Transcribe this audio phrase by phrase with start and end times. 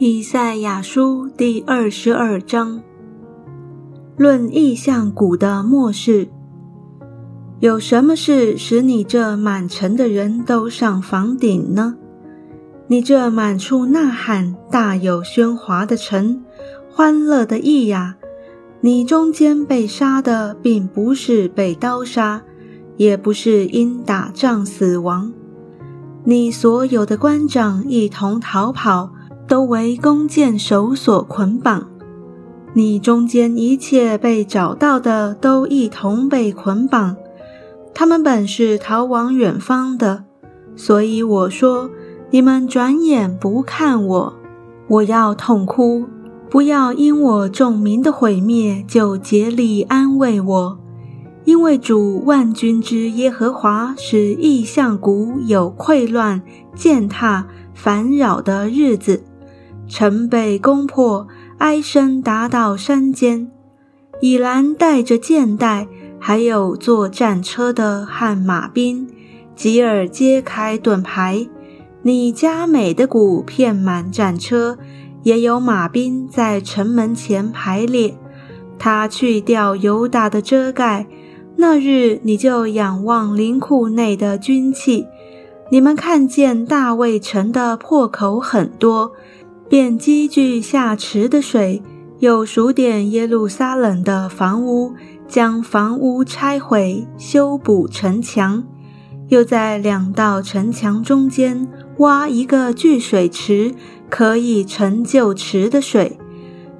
[0.00, 2.80] 以赛亚书第二十二章，
[4.16, 6.28] 论意象谷的末世。
[7.58, 11.96] 有什么事使你这满城的人都上房顶呢？
[12.86, 16.44] 你这满处呐喊、大有喧哗的城，
[16.88, 18.14] 欢乐的意呀！
[18.80, 22.42] 你中间被杀的，并不是被刀杀，
[22.96, 25.32] 也不是因打仗死亡。
[26.22, 29.10] 你所有的官长一同逃跑。
[29.48, 31.88] 都为弓箭手所捆绑，
[32.74, 37.16] 你中间一切被找到的都一同被捆绑。
[37.94, 40.24] 他们本是逃往远方的，
[40.76, 41.90] 所以我说：
[42.30, 44.34] 你们转眼不看我，
[44.86, 46.04] 我要痛哭。
[46.50, 50.78] 不要因我众民的毁灭就竭力安慰我，
[51.44, 56.40] 因为主万军之耶和华使异象谷有溃乱、
[56.74, 59.24] 践踏、烦扰的日子。
[59.88, 61.26] 城被攻破，
[61.58, 63.50] 哀声达到山间。
[64.20, 69.08] 以兰带着箭袋，还有坐战车的和马兵。
[69.56, 71.48] 吉尔揭开盾牌，
[72.02, 74.78] 你加美的鼓片满战车，
[75.24, 78.16] 也有马兵在城门前排列。
[78.78, 81.06] 他去掉犹大的遮盖，
[81.56, 85.06] 那日你就仰望灵库内的军器。
[85.70, 89.12] 你们看见大卫城的破口很多。
[89.68, 91.82] 便积聚下池的水，
[92.20, 94.94] 又数点耶路撒冷的房屋，
[95.28, 98.64] 将房屋拆毁，修补城墙，
[99.28, 103.74] 又在两道城墙中间挖一个聚水池，
[104.08, 106.18] 可以成就池的水，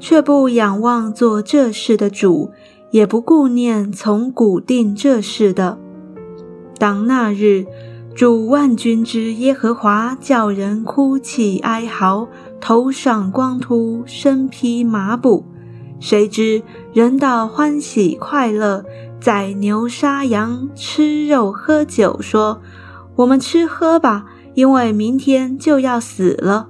[0.00, 2.50] 却不仰望做这事的主，
[2.90, 5.78] 也不顾念从古定这事的。
[6.78, 7.66] 当那日。
[8.14, 12.26] 主万军之耶和华叫人哭泣哀嚎，
[12.60, 15.44] 头上光秃，身披麻布。
[16.00, 18.84] 谁知人道欢喜快乐，
[19.20, 22.60] 宰牛杀羊，吃肉喝酒，说
[23.16, 26.68] ：“我们吃喝吧，因为明天就要死了。”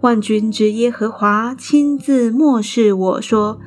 [0.00, 3.58] 万军之耶和华亲自漠视我说：“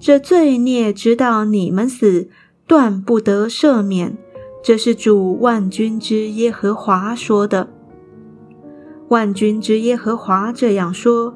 [0.00, 2.28] 这罪孽直到你们死，
[2.66, 4.16] 断不得赦免。”
[4.62, 7.68] 这是主万军之耶和华说的。
[9.08, 11.34] 万军之耶和华这样说：“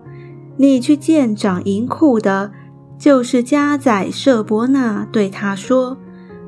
[0.56, 2.52] 你去见掌银库的，
[2.98, 5.96] 就是加宰舍伯纳，对他说：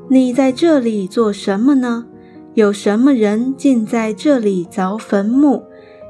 [0.09, 2.07] 你在这里做什么呢？
[2.55, 5.65] 有什么人竟在这里凿坟墓？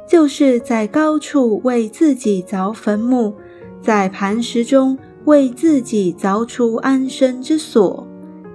[0.07, 3.35] 就是在高处为自己凿坟墓，
[3.81, 8.07] 在磐石中为自己凿出安身之所。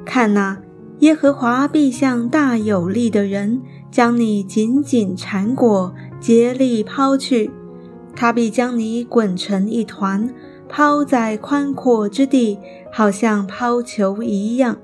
[0.06, 0.60] 看哪！”
[1.00, 7.50] 耶和华必向大有力的人将你紧紧缠裹，竭力抛去；
[8.16, 10.30] 他必将你滚成一团，
[10.68, 12.58] 抛在宽阔之地，
[12.92, 14.78] 好像抛球一样。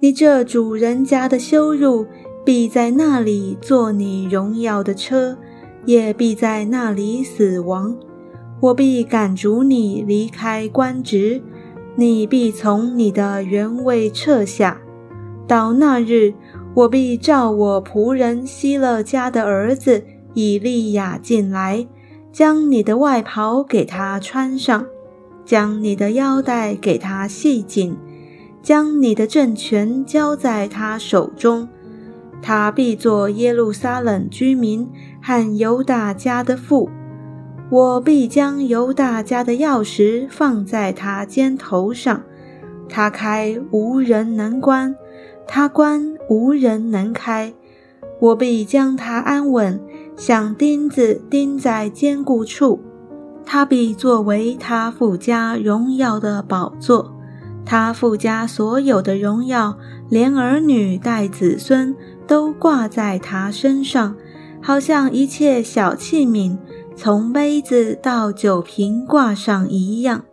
[0.00, 2.06] 你这主人家的羞辱
[2.44, 5.36] 必在那里做你荣耀的车，
[5.86, 7.96] 也必在那里死亡。
[8.60, 11.42] 我必赶逐你离开官职，
[11.96, 14.80] 你必从你的原位撤下。
[15.46, 16.32] 到那日，
[16.74, 20.02] 我必召我仆人希勒家的儿子
[20.34, 21.86] 以利亚进来，
[22.30, 24.86] 将你的外袍给他穿上，
[25.44, 27.96] 将你的腰带给他系紧，
[28.62, 31.68] 将你的政权交在他手中。
[32.42, 34.86] 他必做耶路撒冷居民
[35.22, 36.90] 和犹大家的父。
[37.70, 42.22] 我必将犹大家的钥匙放在他肩头上，
[42.88, 44.94] 他开无人能关。
[45.46, 47.54] 他关无人能开，
[48.20, 49.80] 我必将他安稳，
[50.16, 52.80] 像钉子钉在坚固处。
[53.44, 57.14] 他必作为他父家荣耀的宝座，
[57.64, 59.76] 他父家所有的荣耀，
[60.08, 61.94] 连儿女带子孙
[62.26, 64.16] 都挂在他身上，
[64.62, 66.56] 好像一切小器皿，
[66.96, 70.24] 从杯子到酒瓶挂上一样。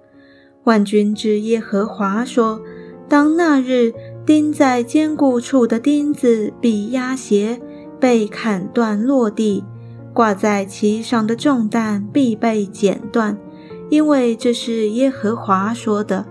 [0.63, 2.61] 万军之耶和华说
[3.09, 7.59] ：“当那日。”钉在坚固处的钉子必压斜，
[8.01, 9.63] 被砍断落地；
[10.11, 13.37] 挂在其上的重担必被剪断，
[13.91, 16.25] 因为这是耶和华说的。